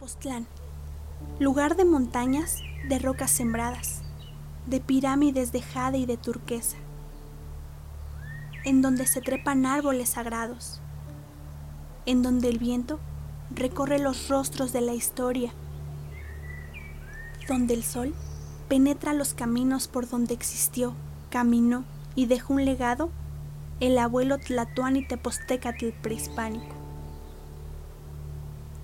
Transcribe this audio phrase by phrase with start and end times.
[0.00, 0.46] Tepoztlán,
[1.38, 4.00] lugar de montañas, de rocas sembradas,
[4.64, 6.78] de pirámides de jade y de turquesa,
[8.64, 10.80] en donde se trepan árboles sagrados,
[12.06, 12.98] en donde el viento
[13.54, 15.52] recorre los rostros de la historia,
[17.46, 18.14] donde el sol
[18.70, 20.94] penetra los caminos por donde existió,
[21.28, 23.10] caminó y dejó un legado
[23.80, 26.79] el abuelo Tepostecatl prehispánico,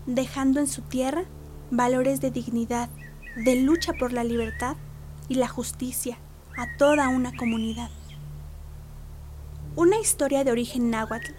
[0.07, 1.25] dejando en su tierra
[1.71, 2.89] valores de dignidad,
[3.36, 4.76] de lucha por la libertad
[5.29, 6.18] y la justicia
[6.57, 7.90] a toda una comunidad.
[9.75, 11.32] Una historia de origen náhuatl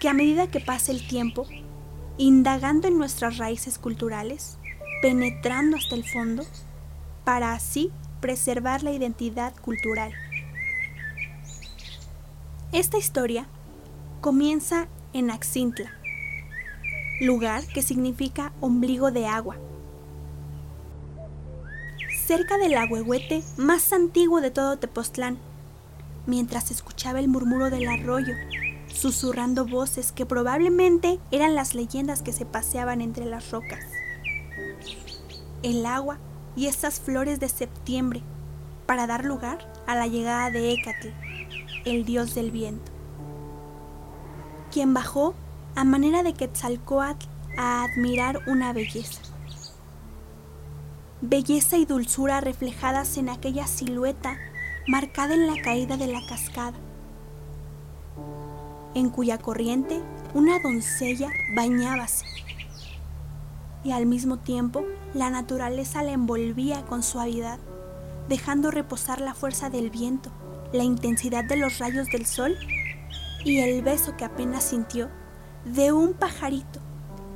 [0.00, 1.46] que a medida que pasa el tiempo,
[2.18, 4.58] indagando en nuestras raíces culturales,
[5.02, 6.44] penetrando hasta el fondo,
[7.24, 7.90] para así
[8.20, 10.12] preservar la identidad cultural.
[12.70, 13.46] Esta historia
[14.20, 15.90] comienza en Axintla,
[17.20, 19.56] lugar que significa ombligo de agua,
[22.26, 25.38] cerca del agüehuete más antiguo de todo Tepoztlán,
[26.26, 28.34] mientras escuchaba el murmuro del arroyo,
[28.88, 33.84] susurrando voces que probablemente eran las leyendas que se paseaban entre las rocas.
[35.62, 36.18] El agua
[36.56, 38.22] y esas flores de septiembre
[38.86, 41.08] para dar lugar a la llegada de Hécatl,
[41.84, 42.90] el dios del viento,
[44.70, 45.34] quien bajó
[45.76, 47.26] a manera de Quetzalcoatl
[47.58, 49.20] a admirar una belleza.
[51.20, 54.36] Belleza y dulzura reflejadas en aquella silueta
[54.86, 56.76] marcada en la caída de la cascada,
[58.94, 60.00] en cuya corriente
[60.34, 62.26] una doncella bañábase
[63.82, 67.58] y al mismo tiempo la naturaleza la envolvía con suavidad,
[68.28, 70.30] dejando reposar la fuerza del viento,
[70.72, 72.56] la intensidad de los rayos del sol
[73.44, 75.10] y el beso que apenas sintió
[75.64, 76.80] de un pajarito,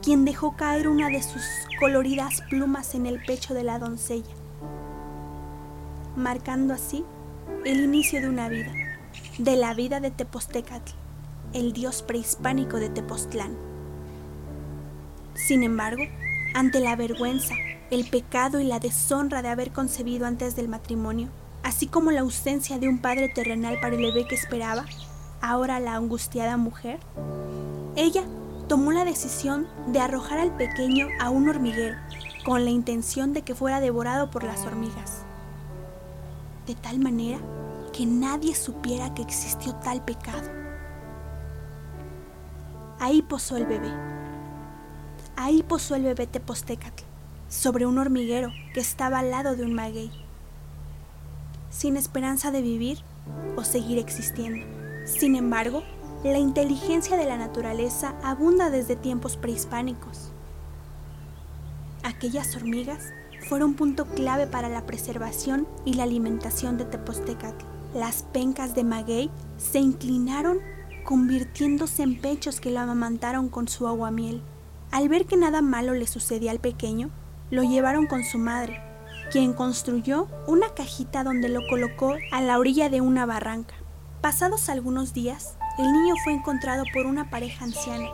[0.03, 1.43] quien dejó caer una de sus
[1.81, 4.35] coloridas plumas en el pecho de la doncella,
[6.15, 7.05] marcando así
[7.65, 8.73] el inicio de una vida,
[9.39, 10.93] de la vida de Tepostecatl,
[11.55, 13.57] el dios prehispánico de Tepoztlán.
[15.35, 16.03] Sin embargo,
[16.55, 17.55] ante la vergüenza,
[17.91, 21.29] el pecado y la deshonra de haber concebido antes del matrimonio,
[21.63, 24.85] así como la ausencia de un padre terrenal para el bebé que esperaba,
[25.41, 26.99] ahora la angustiada mujer,
[27.99, 28.23] ella
[28.69, 31.97] tomó la decisión de arrojar al pequeño a un hormiguero,
[32.45, 35.23] con la intención de que fuera devorado por las hormigas.
[36.67, 37.39] De tal manera
[37.93, 40.49] que nadie supiera que existió tal pecado.
[43.01, 43.93] Ahí posó el bebé,
[45.41, 47.05] Ahí posó el bebé Tepostecatl,
[47.49, 50.11] sobre un hormiguero que estaba al lado de un maguey,
[51.71, 52.99] sin esperanza de vivir
[53.57, 54.67] o seguir existiendo.
[55.07, 55.83] Sin embargo,
[56.25, 60.31] la inteligencia de la naturaleza abunda desde tiempos prehispánicos.
[62.03, 63.13] Aquellas hormigas
[63.49, 67.65] fueron punto clave para la preservación y la alimentación de Tepostecatl.
[67.95, 70.59] Las pencas de maguey se inclinaron
[71.05, 74.43] convirtiéndose en pechos que lo amamantaron con su aguamiel.
[74.91, 77.11] Al ver que nada malo le sucedía al pequeño,
[77.51, 78.81] lo llevaron con su madre,
[79.31, 83.75] quien construyó una cajita donde lo colocó a la orilla de una barranca.
[84.21, 88.09] Pasados algunos días, el niño fue encontrado por una pareja anciana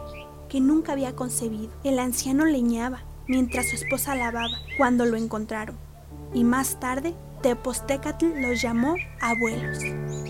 [0.48, 1.72] que nunca había concebido.
[1.82, 5.76] El anciano leñaba mientras su esposa lavaba cuando lo encontraron.
[6.34, 9.78] Y más tarde, Tepostecatl los llamó abuelos.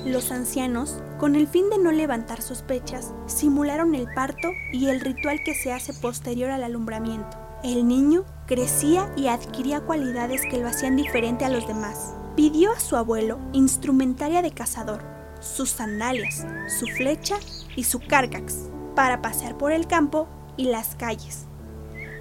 [0.05, 5.41] Los ancianos, con el fin de no levantar sospechas, simularon el parto y el ritual
[5.45, 7.37] que se hace posterior al alumbramiento.
[7.65, 12.15] El niño crecía y adquiría cualidades que lo hacían diferente a los demás.
[12.37, 15.14] Pidió a su abuelo instrumentaria de cazador,
[15.45, 16.47] sus sandalias,
[16.79, 17.37] su flecha
[17.77, 21.47] y su cárcax para pasear por el campo y las calles.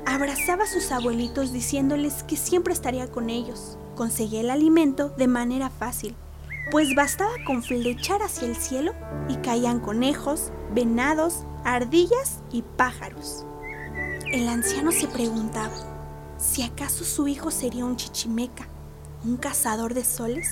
[0.06, 3.78] Abrazaba a sus abuelitos diciéndoles que siempre estaría con ellos.
[3.95, 6.16] Conseguía el alimento de manera fácil
[6.72, 8.94] pues bastaba con flechar hacia el cielo
[9.29, 13.45] y caían conejos, venados, ardillas y pájaros.
[14.31, 15.75] El anciano se preguntaba
[16.38, 18.68] si acaso su hijo sería un chichimeca,
[19.24, 20.50] un cazador de soles,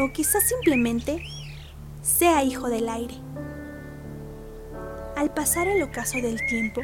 [0.00, 1.22] o quizás simplemente
[2.02, 3.14] sea hijo del aire.
[5.16, 6.82] Al pasar el ocaso del tiempo,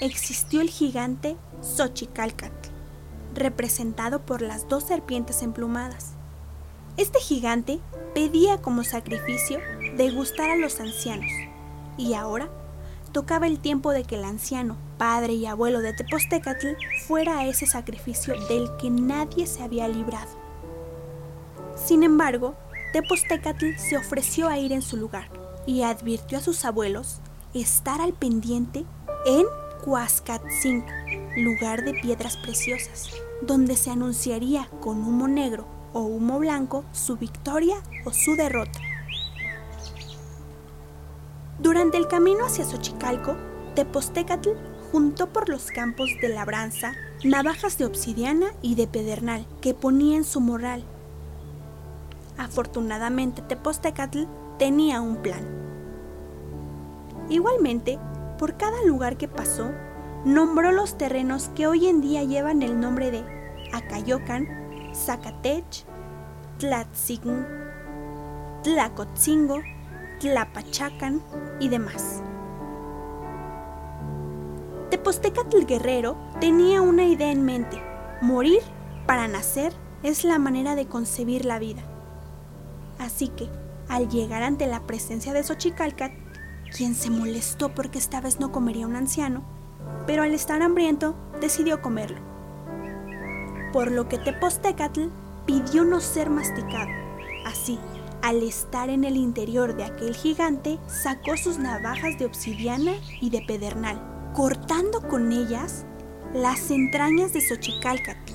[0.00, 2.70] existió el gigante Xochicalcatl,
[3.34, 6.12] representado por las dos serpientes emplumadas.
[6.96, 7.80] Este gigante
[8.14, 9.58] pedía como sacrificio
[9.96, 11.30] degustar a los ancianos,
[11.96, 12.48] y ahora
[13.12, 16.68] tocaba el tiempo de que el anciano, padre y abuelo de Tepostecatl,
[17.06, 20.30] fuera a ese sacrificio del que nadie se había librado.
[21.76, 22.54] Sin embargo,
[22.94, 25.28] Tepostecatl se ofreció a ir en su lugar
[25.66, 27.18] y advirtió a sus abuelos
[27.52, 28.84] estar al pendiente
[29.26, 29.44] en
[29.84, 30.86] Cuascatzinco,
[31.36, 33.10] lugar de piedras preciosas,
[33.42, 38.78] donde se anunciaría con humo negro o humo blanco su victoria o su derrota.
[41.58, 43.36] Durante el camino hacia Xochicalco,
[43.74, 44.50] Tepostecatl
[44.92, 46.92] juntó por los campos de labranza
[47.24, 50.84] navajas de obsidiana y de pedernal que ponía en su morral.
[52.38, 54.24] Afortunadamente Tepostecatl
[54.58, 55.44] tenía un plan.
[57.28, 57.98] Igualmente,
[58.38, 59.70] por cada lugar que pasó,
[60.24, 63.24] nombró los terrenos que hoy en día llevan el nombre de
[63.72, 64.48] Acayocan,
[64.94, 65.84] Zacatech,
[66.58, 67.46] Tlatzing,
[68.62, 69.62] Tlacotzingo,
[70.20, 71.22] Tlapachacan
[71.60, 72.22] y demás.
[74.90, 77.82] Tepostecatl guerrero tenía una idea en mente.
[78.20, 78.60] Morir
[79.06, 79.72] para nacer
[80.02, 81.82] es la manera de concebir la vida.
[82.98, 83.48] Así que,
[83.88, 86.12] al llegar ante la presencia de Xochicalcat,
[86.74, 89.44] quien se molestó porque esta vez no comería un anciano,
[90.06, 92.20] pero al estar hambriento decidió comerlo.
[93.72, 95.08] Por lo que Tepostecatl
[95.46, 96.90] pidió no ser masticado.
[97.46, 97.78] Así,
[98.22, 103.42] al estar en el interior de aquel gigante, sacó sus navajas de obsidiana y de
[103.42, 104.00] pedernal,
[104.34, 105.84] cortando con ellas
[106.32, 108.33] las entrañas de Xochicalcat.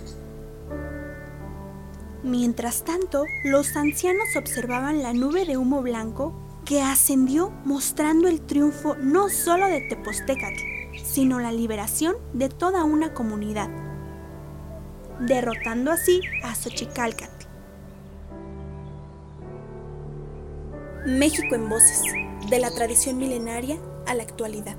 [2.24, 6.34] Mientras tanto, los ancianos observaban la nube de humo blanco
[6.66, 10.62] que ascendió mostrando el triunfo no solo de Tepostecatl,
[11.04, 13.70] sino la liberación de toda una comunidad,
[15.22, 17.32] derrotando así a Xochicalcat.
[21.06, 22.04] México en voces,
[22.50, 24.76] de la tradición milenaria a la actualidad.